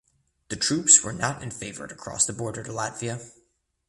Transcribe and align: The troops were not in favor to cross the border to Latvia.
The 0.49 0.55
troops 0.55 1.03
were 1.03 1.13
not 1.13 1.43
in 1.43 1.51
favor 1.51 1.85
to 1.85 1.93
cross 1.93 2.25
the 2.25 2.33
border 2.33 2.63
to 2.63 2.71
Latvia. 2.71 3.21